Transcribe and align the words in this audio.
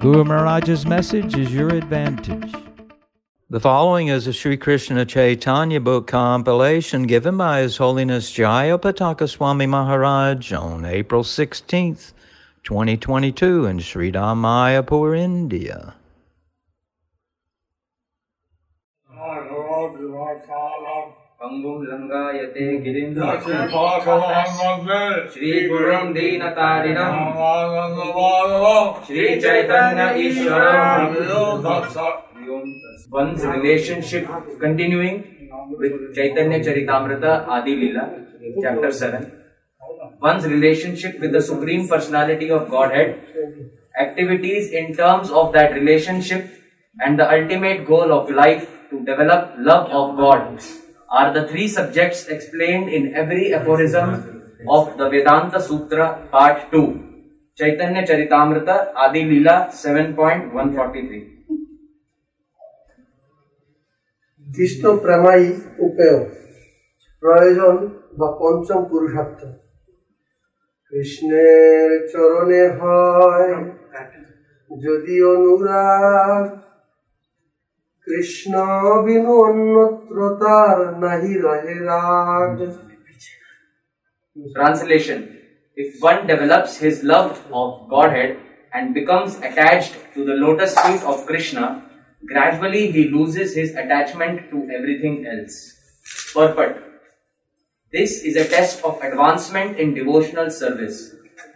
Guru 0.00 0.22
Maharaj's 0.22 0.86
message 0.86 1.36
is 1.36 1.52
your 1.52 1.70
advantage. 1.70 2.54
The 3.50 3.58
following 3.58 4.06
is 4.06 4.28
a 4.28 4.32
Sri 4.32 4.56
Krishna 4.56 5.04
Chaitanya 5.04 5.80
book 5.80 6.06
compilation 6.06 7.02
given 7.02 7.36
by 7.36 7.62
His 7.62 7.78
Holiness 7.78 8.32
Jayapataka 8.32 9.28
Swami 9.28 9.66
Maharaj 9.66 10.52
on 10.52 10.84
April 10.84 11.24
16th, 11.24 12.12
2022 12.62 13.66
in 13.66 13.80
Sri 13.80 14.12
Mayapur, 14.12 15.18
India. 15.18 15.96
पङ्गुं 21.42 21.82
लङ्गायते 21.88 22.64
गिरिं 22.84 23.10
श्रीगुरुं 23.16 25.02
श्रीगुरुं 25.34 26.06
दीनतारिणं 26.14 27.12
Sri Chaitanya 29.08 30.06
ईश्वरम् 30.22 31.14
One's 33.18 33.44
relationship 33.44 34.26
continuing 34.64 35.14
with 35.82 35.94
Chaitanya 36.16 36.58
Charitamrita 36.64 37.36
Adi 37.56 37.76
Lila, 37.82 38.04
chapter 38.62 38.90
7. 38.90 39.30
One's 40.20 40.46
relationship 40.54 41.20
with 41.20 41.32
the 41.32 41.40
Supreme 41.50 41.86
Personality 41.88 42.50
of 42.50 42.68
Godhead, 42.68 43.14
activities 44.06 44.72
in 44.82 44.92
terms 44.94 45.30
of 45.30 45.52
that 45.52 45.72
relationship, 45.72 46.50
and 47.00 47.18
the 47.18 47.30
ultimate 47.38 47.86
goal 47.86 48.12
of 48.20 48.36
life 48.42 48.68
to 48.90 49.02
develop 49.04 49.54
love 49.70 49.90
of 50.02 50.16
God 50.16 50.60
are 51.09 51.33
the 51.33 51.47
three 51.47 51.67
subjects 51.67 52.27
explained 52.27 52.89
in 52.89 53.13
every 53.13 53.53
aphorism 53.53 54.07
of 54.67 54.97
the 54.97 55.09
Vedanta 55.09 55.61
Sutra, 55.61 56.27
part 56.31 56.71
2. 56.71 57.11
Chaitanya 57.57 58.01
Charitamrita 58.03 58.93
Adi 58.95 59.23
Lila 59.25 59.69
7.143. 59.71 61.33
Krishna 64.47 64.83
প্রেমাই 65.03 65.43
উপায় 65.87 66.17
প্রয়োজন 67.23 67.75
বা 68.19 68.27
পঞ্চম 68.41 68.79
পুরুষার্থ 68.91 69.39
কৃষ্ণের 70.93 71.89
চরণে 72.11 72.63
হয় 72.79 73.53
যদি 74.71 75.15
অনুরাগ 75.33 76.43
কৃষ্ণ 78.07 78.53
বিনু 79.05 79.33
অন্যত্র 79.47 80.17
তার 80.41 80.77
নাহি 81.03 81.33
রহে 81.45 81.75
রাগ 81.89 82.57
Translation 84.57 85.19
If 85.77 85.89
one 86.09 86.21
develops 86.31 86.71
his 86.85 86.95
love 87.03 87.31
of 87.61 87.69
Godhead 87.93 88.31
and 88.75 88.85
becomes 88.99 89.31
attached 89.47 89.93
to 90.13 90.19
the 90.27 90.35
lotus 90.43 90.73
feet 90.83 91.03
of 91.11 91.25
Krishna, 91.29 91.65
gradually 92.31 92.85
he 92.95 93.03
loses 93.09 93.49
his 93.59 93.69
attachment 93.81 94.35
to 94.51 94.57
everything 94.77 95.15
else. 95.33 95.55
Purport 96.33 96.73
This 97.93 98.11
is 98.23 98.35
a 98.35 98.47
test 98.55 98.83
of 98.83 99.01
advancement 99.01 99.79
in 99.81 99.93
devotional 99.93 100.49
service. 100.49 100.97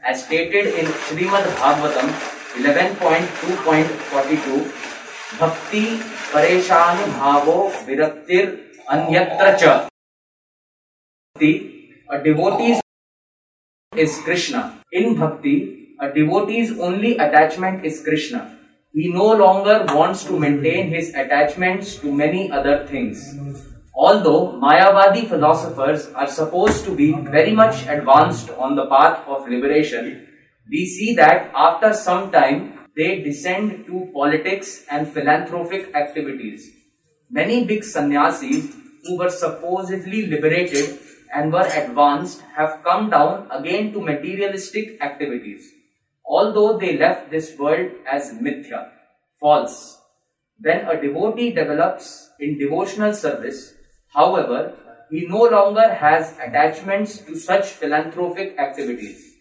As 0.10 0.24
stated 0.26 0.66
in 0.80 0.86
Srimad 0.86 1.46
Bhagavatam 1.62 2.10
11.2.42, 2.58 4.91
Bhavo 7.17 7.71
Viraktir 7.87 8.59
Anyatra 8.89 9.59
Cha. 9.59 9.89
Bhakti, 11.35 11.91
a 12.11 12.23
devotee's 12.23 12.81
is 13.97 14.21
Krishna. 14.25 14.81
In 14.93 15.17
Bhakti, 15.17 15.97
a 16.01 16.13
devotee's 16.13 16.79
only 16.79 17.17
attachment 17.17 17.85
is 17.85 18.03
Krishna. 18.03 18.59
He 18.93 19.13
no 19.13 19.33
longer 19.33 19.87
wants 19.89 20.25
to 20.25 20.39
maintain 20.39 20.89
his 20.89 21.15
attachments 21.15 21.97
to 21.97 22.13
many 22.13 22.51
other 22.51 22.87
things. 22.87 23.35
Although 23.95 24.61
Mayavadi 24.61 25.29
philosophers 25.29 26.09
are 26.15 26.27
supposed 26.27 26.85
to 26.85 26.95
be 26.95 27.13
very 27.13 27.53
much 27.53 27.87
advanced 27.87 28.51
on 28.51 28.77
the 28.77 28.87
path 28.87 29.27
of 29.27 29.49
liberation, 29.49 30.29
we 30.71 30.87
see 30.87 31.15
that 31.15 31.51
after 31.55 31.93
some 31.95 32.31
time 32.31 32.82
they 32.97 33.23
descend 33.23 33.87
to 33.87 34.11
politics 34.13 34.85
and 34.91 35.09
philanthropic 35.09 35.95
activities. 35.95 36.71
Many 37.31 37.65
big 37.65 37.85
sannyasis 37.85 38.75
who 39.05 39.19
were 39.19 39.31
supposedly 39.31 40.27
liberated 40.27 40.99
and 41.35 41.53
were 41.53 41.69
advanced 41.75 42.43
have 42.57 42.83
come 42.85 43.09
down 43.09 43.49
again 43.51 43.93
to 43.93 44.01
materialistic 44.01 45.01
activities. 45.01 45.71
Although 46.25 46.79
they 46.79 46.99
left 46.99 47.31
this 47.31 47.59
world 47.59 47.91
as 48.11 48.35
mithya, 48.35 48.91
false. 49.41 49.99
When 50.61 50.87
a 50.87 51.01
devotee 51.01 51.53
develops 51.53 52.31
in 52.39 52.59
devotional 52.59 53.15
service, 53.15 53.75
however, 54.15 54.75
he 55.11 55.27
no 55.27 55.43
longer 55.45 55.93
has 55.95 56.39
attachments 56.39 57.19
to 57.19 57.37
such 57.37 57.67
philanthropic 57.67 58.59
activities. 58.59 59.32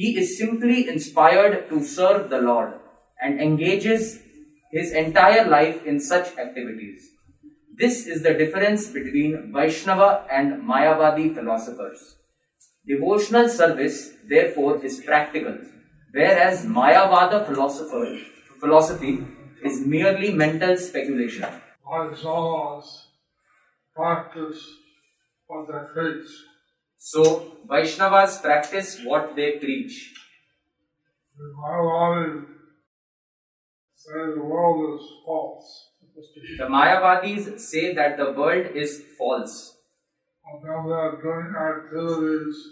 He 0.00 0.16
is 0.16 0.38
simply 0.38 0.88
inspired 0.88 1.68
to 1.68 1.82
serve 1.84 2.30
the 2.30 2.40
Lord 2.40 2.72
and 3.20 3.38
engages 3.38 4.22
his 4.72 4.92
entire 4.92 5.46
life 5.46 5.84
in 5.84 6.00
such 6.00 6.38
activities. 6.38 7.10
This 7.76 8.06
is 8.06 8.22
the 8.22 8.32
difference 8.32 8.86
between 8.86 9.52
Vaishnava 9.52 10.24
and 10.32 10.62
Mayavadi 10.62 11.34
philosophers. 11.34 12.16
Devotional 12.86 13.46
service, 13.50 14.12
therefore, 14.26 14.82
is 14.82 15.02
practical, 15.04 15.58
whereas 16.12 16.64
Mayavada 16.64 17.46
philosopher, 17.46 18.06
philosophy 18.58 19.22
is 19.62 19.84
merely 19.84 20.32
mental 20.32 20.78
speculation. 20.78 21.44
Vaishnavas 21.86 22.86
practice 23.94 24.64
what 25.46 25.66
they 25.68 25.82
preach. 25.92 26.30
So, 27.02 27.56
Vaishnavas 27.66 28.42
practice 28.42 29.00
what 29.02 29.34
they 29.34 29.52
preach. 29.52 30.12
The 31.38 31.54
world 34.36 34.94
is 34.94 35.08
false. 35.24 35.88
The 36.58 36.64
Mayavadis 36.64 37.58
say 37.58 37.94
that 37.94 38.18
the 38.18 38.32
world 38.32 38.66
is 38.74 39.02
false, 39.16 39.78
then 40.62 40.62
they 40.62 40.64
are 40.92 41.16
doing 41.22 41.54
activities 41.56 42.66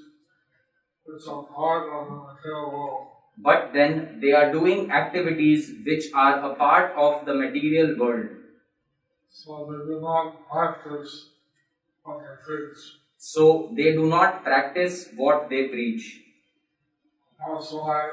which 1.06 1.26
are 1.26 1.44
part 1.44 1.88
of 1.88 2.10
the 2.10 2.18
material 2.20 2.70
world. 2.70 3.06
but 3.40 3.72
then 3.72 4.18
they 4.20 4.32
are 4.32 4.52
doing 4.52 4.90
activities 4.90 5.72
which 5.86 6.12
are 6.12 6.52
a 6.52 6.54
part 6.54 6.92
of 6.98 7.24
the 7.24 7.32
material 7.32 7.96
world. 7.96 8.28
So 9.30 9.66
they 9.70 9.86
do 9.90 10.00
not 10.02 10.50
practice 10.50 11.30
what 12.02 12.18
they 12.18 12.34
preach. 12.44 12.98
So, 13.18 13.72
they 13.76 13.92
do 13.92 14.08
not 14.08 14.44
practice 14.44 15.08
what 15.16 15.50
they 15.50 15.66
preach. 15.68 16.20
Why 17.40 18.10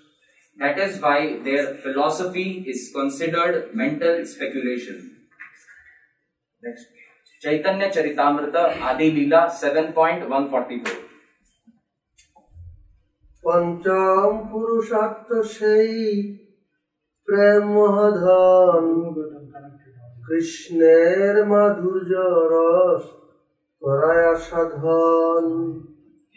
That 0.58 0.80
is 0.80 1.00
why 1.02 1.40
their 1.44 1.76
philosophy 1.76 2.64
is 2.68 2.92
considered 2.96 3.76
mental 3.76 4.26
speculation. 4.26 5.18
Next. 6.64 6.86
Chaitanya 7.42 7.90
Charitamrita 7.92 8.82
Adi 8.82 9.12
Leela 9.12 9.52
7.144. 9.52 11.07
পঞ্চম 13.47 14.31
পুরুষার্থ 14.51 15.29
সেই 15.57 15.93
প্রেম 17.29 17.65
মহাধন 17.77 18.85
কৃষ্ণের 20.27 21.37
মাধুর্য 21.53 22.13
রস 22.53 23.05
করায় 23.83 24.29
সাধন 24.47 25.47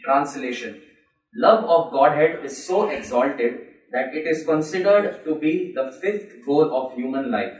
Translation 0.04 0.72
Love 1.34 1.62
of 1.66 1.82
Godhead 1.92 2.32
is 2.44 2.54
so 2.68 2.78
exalted 2.88 3.52
that 3.92 4.14
it 4.14 4.24
is 4.26 4.44
considered 4.44 5.06
to 5.24 5.34
be 5.34 5.72
the 5.74 5.86
fifth 5.92 6.30
goal 6.46 6.66
of 6.72 6.94
human 6.94 7.30
life. 7.30 7.56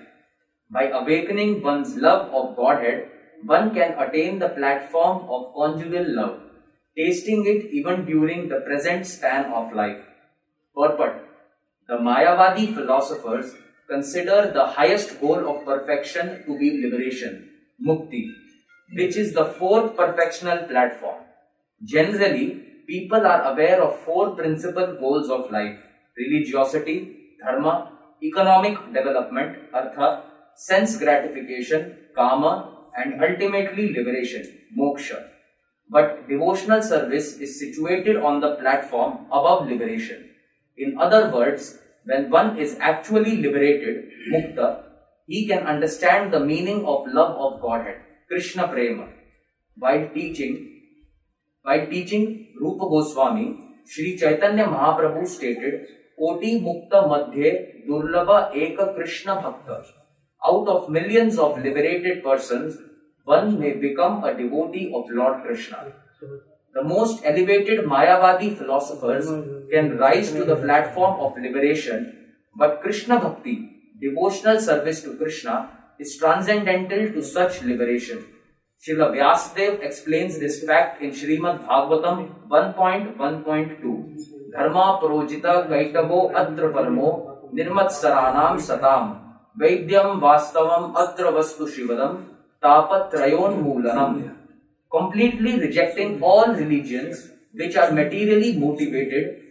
By 0.71 0.85
awakening 0.91 1.63
one's 1.63 1.97
love 1.97 2.25
of 2.33 2.57
Godhead, 2.57 2.99
one 3.45 3.75
can 3.75 3.91
attain 3.99 4.39
the 4.39 4.51
platform 4.51 5.29
of 5.29 5.53
conjugal 5.55 6.07
love, 6.09 6.37
tasting 6.98 7.46
it 7.46 7.72
even 7.72 8.06
during 8.06 8.50
the 8.50 8.62
present 8.62 9.06
span 9.06 9.52
of 9.52 9.74
life. 9.74 10.02
Purport 10.76 11.28
The 11.88 11.98
Mayavadi 11.98 12.74
philosophers 12.74 13.54
consider 13.90 14.52
the 14.54 14.66
highest 14.66 15.20
goal 15.20 15.50
of 15.52 15.66
perfection 15.66 16.44
to 16.46 16.58
be 16.58 16.82
liberation, 16.84 17.50
mukti, 17.86 18.24
which 18.94 19.16
is 19.16 19.34
the 19.34 19.46
fourth 19.46 19.96
perfectional 19.96 20.68
platform. 20.70 21.24
Generally, 21.84 22.48
people 22.88 23.26
are 23.26 23.54
aware 23.54 23.82
of 23.82 24.00
four 24.00 24.36
principal 24.36 24.98
goals 25.00 25.30
of 25.30 25.52
life 25.52 25.80
religiosity, 26.18 27.36
dharma, 27.44 27.92
economic 28.22 28.78
development, 28.94 29.58
artha, 29.74 30.24
sense 30.56 30.98
gratification, 30.98 31.98
kama, 32.16 32.54
and 32.96 33.24
ultimately 33.24 33.94
liberation, 33.94 34.44
moksha. 34.78 35.31
But 35.92 36.30
devotional 36.30 36.82
service 36.82 37.38
is 37.38 37.60
situated 37.60 38.16
on 38.16 38.40
the 38.40 38.56
platform 38.56 39.26
above 39.28 39.68
liberation. 39.68 40.30
In 40.78 40.98
other 40.98 41.30
words, 41.30 41.80
when 42.06 42.30
one 42.30 42.58
is 42.58 42.78
actually 42.80 43.36
liberated, 43.38 44.06
mukta, 44.32 44.84
he 45.28 45.46
can 45.48 45.68
understand 45.68 46.32
the 46.32 46.40
meaning 46.40 46.86
of 46.86 47.08
love 47.08 47.36
of 47.38 47.62
Godhead, 47.62 47.98
Krishna 48.30 48.70
Prema. 48.70 49.10
While 49.78 50.08
teaching, 50.14 50.82
while 51.64 51.86
teaching 51.88 52.54
Rupa 52.60 52.88
Goswami, 52.88 53.60
Sri 53.86 54.18
Chaitanya 54.18 54.68
Mahaprabhu 54.68 55.28
stated, 55.28 55.88
Koti 56.18 56.62
Mukta 56.62 57.04
Madhye 57.12 57.86
Durlabha 57.88 58.54
Eka 58.54 58.96
Krishna 58.96 59.36
Bhakta. 59.36 59.84
Out 60.46 60.68
of 60.70 60.90
millions 60.90 61.38
of 61.38 61.58
liberated 61.62 62.24
persons, 62.24 62.78
one 63.26 63.60
may 63.60 63.74
become 63.74 64.24
a 64.24 64.34
devotee 64.34 64.92
of 64.94 65.10
Lord 65.10 65.44
Krishna. 65.44 65.94
The 66.74 66.84
most 66.84 67.24
elevated 67.26 67.86
Mayavadi 67.86 68.58
philosophers 68.58 69.28
can 69.72 69.98
rise 69.98 70.32
to 70.32 70.46
the 70.46 70.56
platform 70.56 71.20
of 71.20 71.38
liberation, 71.38 72.34
but 72.56 72.82
Krishna 72.82 73.20
Bhakti, 73.20 73.70
devotional 74.00 74.60
service 74.60 75.02
to 75.04 75.16
Krishna, 75.16 75.70
is 76.00 76.18
transcendental 76.18 77.12
to 77.12 77.24
such 77.24 77.62
liberation. 77.62 78.26
Srila 78.82 79.16
Vyasdev 79.16 79.84
explains 79.84 80.40
this 80.40 80.64
fact 80.64 81.02
in 81.02 81.12
Srimad 81.12 81.68
Bhagavatam 81.68 82.48
1.1.2. 82.50 84.52
Dharma 84.52 85.00
projita 85.02 85.70
kaitavo 85.70 86.34
atra 86.34 86.74
paramo 86.74 87.54
nirmatsaranam 87.54 88.58
satam 88.58 89.22
वैद्यम 89.60 90.20
वास्तवम 90.24 90.94
अत्र 90.98 91.30
वस्तु 91.38 91.66
शिवदम 91.72 92.14
completely 94.92 95.60
rejecting 95.60 96.22
all 96.22 96.54
religions 96.54 97.30
which 97.54 97.76
are 97.76 97.92
materially 97.92 98.58
motivated, 98.58 99.42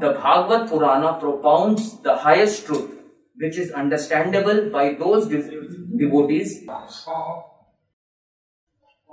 the 0.00 0.14
Bhagavata 0.14 0.68
Purana 0.68 1.18
propounds 1.20 2.00
the 2.02 2.16
highest 2.16 2.66
truth 2.66 2.90
which 3.36 3.56
is 3.58 3.70
understandable 3.72 4.70
by 4.70 4.94
those 4.94 5.26
devotees. 5.28 6.66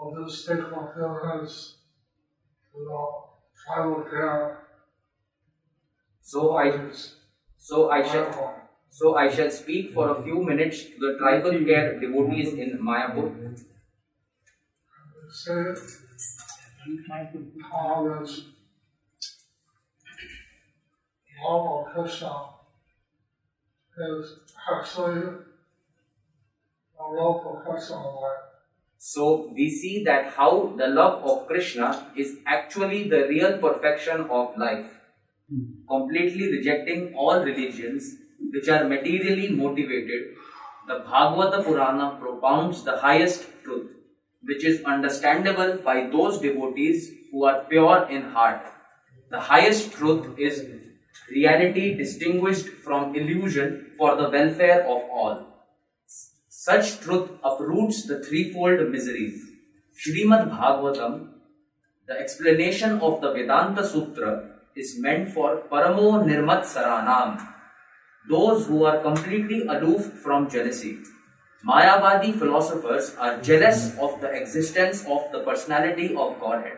Of 0.01 0.15
the 0.15 0.31
state 0.31 0.59
of 0.59 0.89
ignorance, 0.95 1.77
tribal 3.65 4.05
care. 4.09 4.59
So 6.21 6.55
I, 6.55 6.71
so 7.57 7.89
I 7.89 8.01
shall 8.01 8.68
so 8.89 9.15
i 9.15 9.29
shall 9.29 9.49
speak 9.49 9.93
for 9.93 10.09
a 10.11 10.23
few 10.23 10.43
minutes 10.43 10.83
to 10.85 10.99
the 10.99 11.17
tribal 11.19 11.63
care 11.65 11.99
devotees 11.99 12.53
in 12.53 12.79
mayapur. 12.81 13.27
This 15.29 15.47
love 21.43 21.65
of 21.71 21.93
Krishna 21.93 22.31
is 23.97 24.35
actually 24.71 25.21
a 26.99 27.03
love 27.03 27.43
for 27.43 27.63
Krishna 27.65 27.97
life. 27.97 28.45
So 28.97 29.51
we 29.53 29.69
see 29.69 30.03
that 30.03 30.33
how 30.33 30.73
the 30.77 30.87
love 30.87 31.23
of 31.23 31.47
Krishna 31.47 32.11
is 32.15 32.37
actually 32.45 33.07
the 33.09 33.27
real 33.27 33.57
perfection 33.59 34.21
of 34.29 34.57
life, 34.57 34.87
hmm. 35.49 35.85
completely 35.87 36.51
rejecting 36.51 37.13
all 37.15 37.39
religions 37.43 38.15
which 38.51 38.67
are 38.67 38.87
materially 38.87 39.49
motivated. 39.49 40.35
The 40.87 40.99
Bhagavata 41.07 41.63
Purana 41.63 42.17
propounds 42.19 42.83
the 42.83 42.97
highest 42.97 43.47
truth, 43.63 43.91
which 44.43 44.63
is 44.63 44.83
understandable 44.83 45.77
by 45.77 46.07
those 46.07 46.39
devotees 46.39 47.11
who 47.31 47.45
are 47.45 47.65
pure 47.69 48.07
in 48.09 48.23
heart. 48.23 48.65
The 49.29 49.39
highest 49.39 49.93
truth 49.93 50.37
is 50.39 50.65
reality 51.29 51.93
distinguished 51.93 52.67
from 52.83 53.15
illusion 53.15 53.91
for 53.97 54.15
the 54.15 54.29
welfare 54.29 54.81
of 54.81 55.03
all. 55.11 55.45
Such 56.47 56.99
truth 57.01 57.29
uproots 57.43 58.07
the 58.07 58.23
threefold 58.23 58.89
miseries. 58.89 59.45
Srimad 59.99 60.49
Bhagavatam, 60.49 61.29
the 62.07 62.19
explanation 62.19 62.99
of 62.99 63.21
the 63.21 63.31
Vedanta 63.31 63.85
Sutra, 63.87 64.49
is 64.75 64.97
meant 64.99 65.29
for 65.29 65.63
Paramo 65.69 66.23
Nirmat 66.23 66.63
Saranam, 66.63 67.37
those 68.29 68.67
who 68.67 68.83
are 68.85 68.99
completely 68.99 69.65
aloof 69.67 70.13
from 70.23 70.49
jealousy. 70.49 70.99
Mayavadi 71.67 72.37
philosophers 72.39 73.15
are 73.19 73.41
jealous 73.41 73.97
of 73.99 74.21
the 74.21 74.29
existence 74.31 75.03
of 75.05 75.31
the 75.31 75.39
personality 75.39 76.15
of 76.15 76.39
Godhead. 76.39 76.77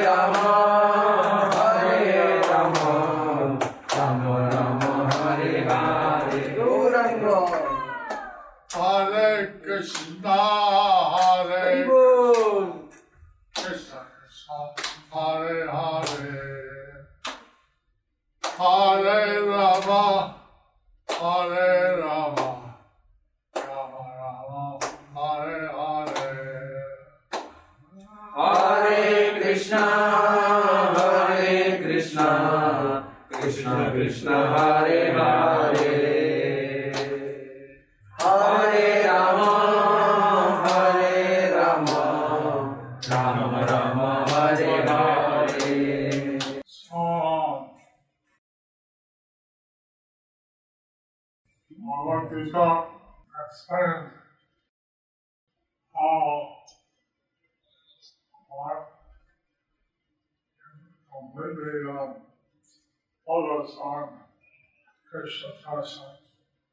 Hare. 34.81 35.13
Hare 35.13 36.10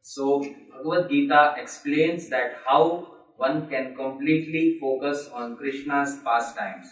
So, 0.01 0.41
Bhagavad 0.71 1.11
Gita 1.11 1.55
explains 1.59 2.29
that 2.29 2.59
how 2.65 3.15
one 3.37 3.69
can 3.69 3.97
completely 3.97 4.79
focus 4.81 5.29
on 5.33 5.57
Krishna's 5.57 6.19
pastimes. 6.25 6.87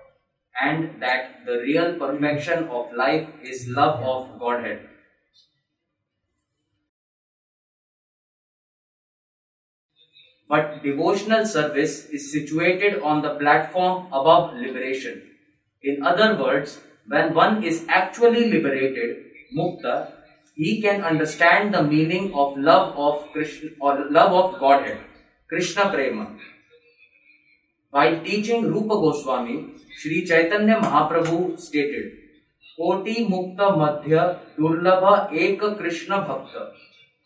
And 0.60 1.02
that 1.02 1.44
the 1.46 1.58
real 1.58 1.94
perfection 1.98 2.64
of 2.68 2.92
life 2.92 3.28
is 3.42 3.68
love 3.68 4.02
of 4.02 4.38
Godhead. 4.40 4.95
But 10.48 10.82
devotional 10.82 11.44
service 11.44 12.06
is 12.06 12.32
situated 12.32 13.02
on 13.02 13.22
the 13.22 13.34
platform 13.34 14.06
above 14.12 14.54
liberation. 14.54 15.22
In 15.82 16.04
other 16.04 16.40
words, 16.40 16.80
when 17.08 17.34
one 17.34 17.62
is 17.64 17.84
actually 17.88 18.50
liberated, 18.50 19.24
mukta, 19.56 20.12
he 20.54 20.80
can 20.80 21.02
understand 21.02 21.74
the 21.74 21.82
meaning 21.82 22.32
of 22.34 22.56
love 22.56 22.96
of 22.96 23.30
Krishna 23.32 23.70
or 23.80 24.06
love 24.10 24.32
of 24.32 24.60
Godhead, 24.60 25.00
Krishna 25.48 25.90
Prema. 25.90 26.36
While 27.90 28.24
teaching 28.24 28.70
Rupa 28.72 28.94
Goswami, 28.94 29.74
Sri 29.98 30.24
Chaitanya 30.24 30.76
Mahaprabhu 30.80 31.58
stated, 31.58 32.12
Koti 32.76 33.26
Mukta 33.26 33.74
Madhya 33.82 34.38
Durlabha 34.58 35.30
Eka 35.30 35.76
Krishna 35.76 36.18
Bhakta. 36.22 36.72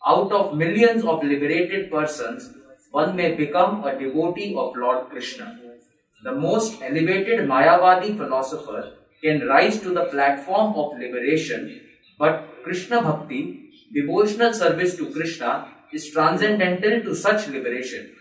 Out 0.07 0.31
of 0.31 0.55
millions 0.57 1.03
of 1.03 1.23
liberated 1.23 1.91
persons, 1.91 2.53
one 2.91 3.15
may 3.15 3.35
become 3.35 3.83
a 3.83 3.97
devotee 3.97 4.53
of 4.55 4.75
Lord 4.75 5.09
Krishna. 5.09 5.59
The 6.23 6.33
most 6.33 6.81
elevated 6.81 7.47
Mayavadi 7.47 8.15
philosopher 8.17 8.93
can 9.23 9.47
rise 9.47 9.79
to 9.81 9.93
the 9.93 10.05
platform 10.05 10.75
of 10.75 10.99
liberation, 10.99 11.81
but 12.19 12.63
Krishna 12.63 13.01
Bhakti, 13.01 13.71
devotional 13.93 14.53
service 14.53 14.95
to 14.97 15.11
Krishna, 15.11 15.67
is 15.91 16.11
transcendental 16.11 17.01
to 17.01 17.15
such 17.15 17.47
liberation. 17.47 18.15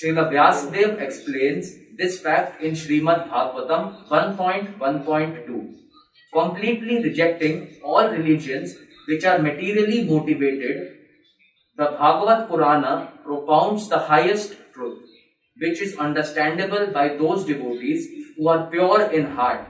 Srila 0.00 0.30
Vyasadeva 0.32 1.00
explains 1.00 1.72
this 1.96 2.20
fact 2.20 2.62
in 2.62 2.72
Srimad 2.72 3.28
Bhagavatam 3.28 4.08
1.1.2, 4.08 5.74
completely 6.32 7.02
rejecting 7.02 7.76
all 7.84 8.08
religions 8.08 8.74
which 9.06 9.24
are 9.24 9.38
materially 9.38 10.04
motivated. 10.04 10.98
The 11.76 11.86
Bhagavata 11.86 12.48
Purana 12.48 13.08
propounds 13.24 13.88
the 13.88 13.98
highest 13.98 14.56
truth, 14.72 15.10
which 15.58 15.82
is 15.82 15.96
understandable 15.96 16.86
by 16.92 17.16
those 17.16 17.44
devotees 17.44 18.06
who 18.36 18.46
are 18.46 18.70
pure 18.70 19.10
in 19.10 19.32
heart. 19.32 19.66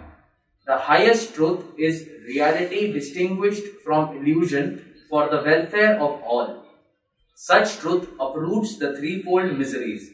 The 0.67 0.77
highest 0.77 1.35
truth 1.35 1.65
is 1.79 2.07
reality 2.27 2.93
distinguished 2.93 3.65
from 3.83 4.19
illusion 4.19 4.95
for 5.09 5.29
the 5.31 5.43
welfare 5.43 5.95
of 5.95 6.21
all. 6.23 6.67
Such 7.35 7.79
truth 7.79 8.07
uproots 8.21 8.79
the 8.79 8.95
threefold 8.97 9.57
miseries. 9.57 10.11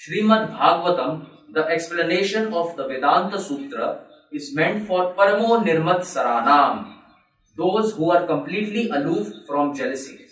Srimad 0.00 0.56
Bhagavatam, 0.56 1.26
the 1.52 1.66
explanation 1.66 2.54
of 2.54 2.76
the 2.76 2.88
Vedanta 2.88 3.38
Sutra, 3.38 4.00
is 4.32 4.54
meant 4.54 4.86
for 4.86 5.12
Paramo 5.14 5.62
Nirmat 5.62 6.00
Saranam, 6.00 6.94
those 7.56 7.92
who 7.92 8.10
are 8.10 8.26
completely 8.26 8.88
aloof 8.88 9.32
from 9.46 9.74
jealousy. 9.74 10.25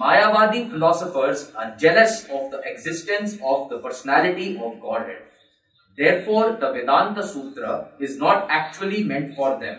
Mayavadi 0.00 0.70
philosophers 0.70 1.52
are 1.54 1.76
jealous 1.76 2.24
of 2.24 2.50
the 2.50 2.60
existence 2.64 3.38
of 3.44 3.68
the 3.70 3.78
personality 3.78 4.58
of 4.58 4.80
Godhead. 4.80 5.22
Therefore, 5.96 6.56
the 6.60 6.72
Vedanta 6.72 7.22
Sutra 7.22 7.90
is 8.00 8.18
not 8.18 8.48
actually 8.50 9.04
meant 9.04 9.36
for 9.36 9.60
them. 9.60 9.78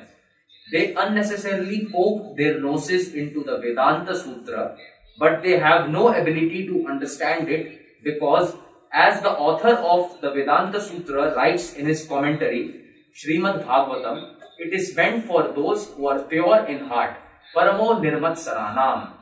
They 0.71 0.93
unnecessarily 0.93 1.89
poke 1.91 2.37
their 2.37 2.61
noses 2.61 3.13
into 3.13 3.43
the 3.43 3.57
Vedanta 3.57 4.17
Sutra, 4.17 4.77
but 5.19 5.43
they 5.43 5.59
have 5.59 5.89
no 5.89 6.07
ability 6.07 6.65
to 6.67 6.87
understand 6.87 7.49
it 7.49 8.03
because, 8.03 8.55
as 8.93 9.21
the 9.21 9.31
author 9.31 9.75
of 9.75 10.21
the 10.21 10.31
Vedanta 10.31 10.79
Sutra 10.79 11.35
writes 11.35 11.73
in 11.73 11.85
his 11.85 12.07
commentary, 12.07 12.81
Srimad 13.13 13.65
Bhagavatam, 13.65 14.35
it 14.57 14.73
is 14.73 14.95
meant 14.95 15.25
for 15.25 15.51
those 15.53 15.89
who 15.89 16.07
are 16.07 16.19
pure 16.23 16.65
in 16.65 16.85
heart, 16.85 17.17
Paramo 17.53 17.99
Nirmat 18.01 18.37
Saranam. 18.39 19.14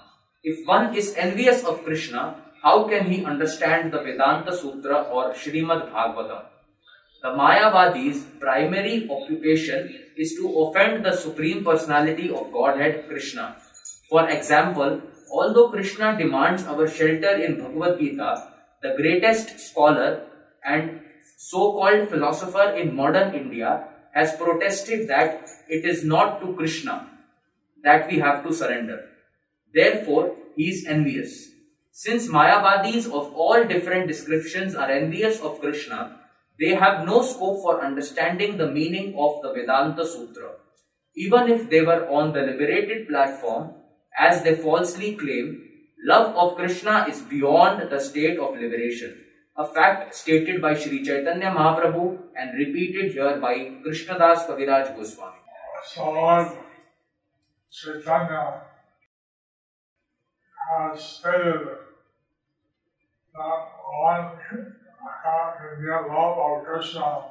If 0.44 0.68
one 0.68 0.94
is 0.94 1.16
envious 1.16 1.64
of 1.64 1.86
Krishna, 1.86 2.36
how 2.62 2.84
can 2.90 3.10
he 3.10 3.24
understand 3.24 3.94
the 3.94 4.00
Vedanta 4.00 4.54
Sutra 4.54 5.04
or 5.04 5.32
Srimad 5.32 5.90
Bhagavatam? 5.90 6.44
The 7.22 7.30
Mayavadi's 7.30 8.26
primary 8.42 9.10
occupation 9.10 9.96
is 10.18 10.36
to 10.36 10.50
offend 10.60 11.06
the 11.06 11.16
Supreme 11.16 11.64
Personality 11.64 12.30
of 12.30 12.52
Godhead, 12.52 13.08
Krishna. 13.08 13.56
For 14.10 14.28
example, 14.28 15.02
although 15.32 15.70
Krishna 15.70 16.18
demands 16.18 16.66
our 16.66 16.90
shelter 16.90 17.38
in 17.38 17.64
Bhagavad 17.64 18.00
Gita, 18.00 18.50
the 18.82 18.96
greatest 18.98 19.58
scholar 19.62 20.26
and 20.66 21.00
so-called 21.38 22.10
philosopher 22.10 22.72
in 22.72 22.94
modern 22.94 23.34
India 23.34 23.88
has 24.14 24.36
protested 24.36 25.08
that 25.08 25.50
it 25.70 25.86
is 25.86 26.04
not 26.04 26.42
to 26.42 26.54
Krishna 26.54 27.08
that 27.82 28.12
we 28.12 28.20
have 28.20 28.44
to 28.44 28.54
surrender. 28.54 29.08
Therefore, 29.74 30.36
he 30.56 30.70
is 30.70 30.86
envious. 30.86 31.50
Since 31.92 32.27
Mayavadis 32.27 33.06
of 33.06 33.34
all 33.34 33.63
different 33.65 34.08
descriptions 34.08 34.75
are 34.75 34.89
envious 34.89 35.39
of 35.42 35.60
Krishna, 35.60 36.20
they 36.60 36.75
have 36.75 37.06
no 37.06 37.22
scope 37.22 37.62
for 37.62 37.84
understanding 37.84 38.58
the 38.58 38.72
meaning 38.72 39.15
of 39.18 39.42
the 39.42 39.53
Vedanta 39.53 40.06
Sutra. 40.06 40.51
Even 41.15 41.50
if 41.50 41.70
they 41.70 41.82
were 41.82 42.08
on 42.10 42.34
the 42.34 42.42
liberated 42.42 43.08
platform, 43.08 43.74
as 44.18 44.44
they 44.44 44.56
falsely 44.56 45.15
claim, 45.15 45.70
love 46.06 46.36
of 46.36 46.56
Krishna 46.58 47.06
is 47.10 47.22
beyond 47.22 47.89
the 47.89 48.00
state 48.00 48.38
of 48.39 48.56
liberation. 48.56 49.20
A 49.56 49.65
fact 49.68 50.15
stated 50.15 50.62
by 50.62 50.74
Sri 50.74 51.03
Chaitanya 51.03 51.51
Mahaprabhu 51.51 52.18
and 52.36 52.58
repeated 52.58 53.12
here 53.12 53.38
by 53.39 53.53
Krishnadas 53.86 54.48
Kaviraj 54.48 54.96
Goswami. 54.96 55.38
Lord 55.98 56.58
Chaitanya 57.70 58.62
has 60.70 61.03
stated 61.03 61.67
that 63.34 63.67
one 64.01 64.38
can 64.41 64.75
get 65.84 66.08
love 66.08 66.38
of 66.38 66.65
Krishna 66.65 67.25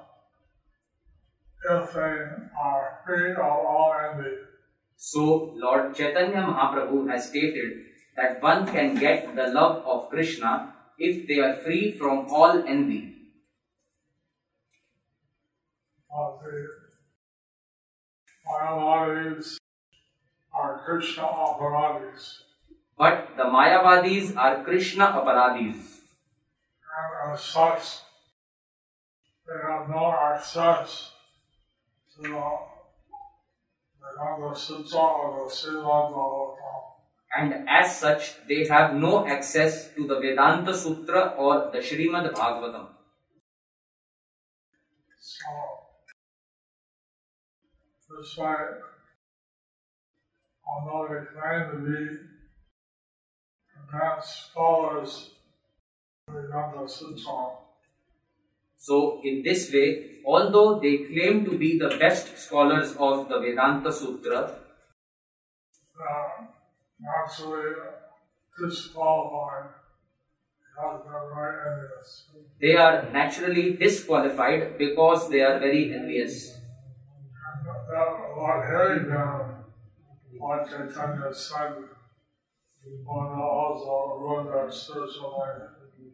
if 1.71 1.93
they 1.93 2.01
are 2.01 2.99
free 3.07 3.33
of 3.33 3.39
all 3.39 3.95
envy. 4.13 4.37
So, 4.97 5.53
Lord 5.57 5.95
Chaitanya 5.95 6.43
Mahaprabhu 6.43 7.11
has 7.11 7.29
stated 7.29 7.85
that 8.17 8.43
one 8.43 8.67
can 8.67 8.97
get 8.97 9.35
the 9.35 9.49
love 9.49 9.85
of 9.87 10.11
Krishna 10.11 10.75
if 10.99 11.27
they 11.27 11.39
are 11.39 11.55
free 11.57 11.93
from 11.93 12.27
all 12.29 12.63
envy. 12.67 13.09
The 16.11 16.69
Mayavadis 18.47 19.57
are 20.53 20.83
Krishna 20.85 21.23
aparadhis. 21.23 22.52
But 22.97 23.37
the 23.37 23.45
Mayavadis 23.45 24.37
are 24.37 24.63
Krishna 24.63 25.07
aparadhis. 25.07 26.01
And 26.95 27.33
as 27.33 27.43
such, 27.43 27.85
they 29.47 29.59
have 29.67 29.89
no 29.89 30.13
access 30.13 31.13
to 32.15 32.23
the 32.23 32.29
Vedanta 34.01 34.55
Sutra 34.55 35.03
or 35.09 35.49
the 35.49 35.55
Srimad 35.55 36.15
Bhagavatam. 36.15 36.57
And 37.35 37.69
as 37.69 37.99
such, 37.99 38.47
they 38.47 38.67
have 38.69 38.95
no 38.95 39.27
access 39.27 39.95
to 39.95 40.07
the 40.07 40.21
Vedanta 40.21 40.75
Sutra 40.75 41.35
or 41.39 41.71
the 41.73 41.79
Srimad 41.79 42.31
Bhagavatam. 42.35 42.89
So, 45.19 45.49
this 48.11 48.37
way, 48.37 48.55
although 50.67 51.09
they 51.09 51.25
claim 51.33 51.71
to 51.71 51.77
be 51.91 52.32
advanced 53.93 54.51
scholars 54.51 55.31
of 56.29 56.35
Vedanta 56.35 56.89
Sutra, 56.89 57.59
So, 58.77 59.21
in 59.23 59.43
this 59.45 59.73
way, 59.73 60.19
although 60.27 60.81
they 60.81 60.99
claim 60.99 61.45
to 61.45 61.57
be 61.57 61.79
the 61.79 61.97
best 62.01 62.37
scholars 62.37 62.97
of 62.99 63.29
the 63.29 63.39
Vedanta 63.39 63.93
Sutra, 63.93 64.57
uh, 66.01 66.45
actually 67.21 67.75
disqualified 68.59 69.71
very 70.81 71.55
envious. 71.69 72.27
They 72.61 72.75
are 72.75 73.11
naturally 73.13 73.75
disqualified 73.75 74.79
because 74.79 75.31
they 75.31 75.43
are 75.43 75.61
very 75.61 75.95
envious. 75.95 76.55
And 76.55 77.67
that, 77.67 78.09
upon 78.33 78.67
hearing 78.67 79.09
them, 79.09 79.65
Lord 80.41 80.69
Chaitanya 80.69 81.33
said, 81.33 81.75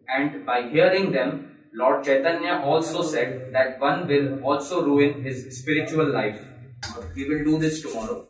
And 0.08 0.44
by 0.46 0.68
hearing 0.70 1.12
them, 1.12 1.56
Lord 1.74 2.04
Chaitanya 2.04 2.62
also 2.64 3.02
said 3.02 3.50
that 3.52 3.80
one 3.80 4.06
will 4.06 4.42
also 4.42 4.84
ruin 4.84 5.22
his 5.22 5.58
spiritual 5.58 6.12
life. 6.12 6.40
We 7.14 7.28
will 7.28 7.44
do 7.44 7.58
this 7.58 7.82
tomorrow. 7.82 8.28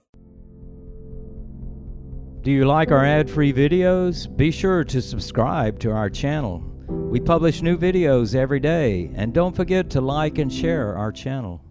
Do 2.42 2.52
you 2.52 2.64
like 2.64 2.90
our 2.92 3.04
ad 3.04 3.28
free 3.28 3.52
videos? 3.52 4.34
Be 4.36 4.50
sure 4.50 4.84
to 4.84 5.02
subscribe 5.02 5.78
to 5.80 5.90
our 5.90 6.08
channel. 6.08 6.62
We 6.88 7.20
publish 7.20 7.62
new 7.62 7.76
videos 7.76 8.34
every 8.34 8.60
day, 8.60 9.10
and 9.14 9.34
don't 9.34 9.54
forget 9.56 9.90
to 9.90 10.00
like 10.00 10.38
and 10.38 10.52
share 10.52 10.96
our 10.96 11.12
channel. 11.12 11.64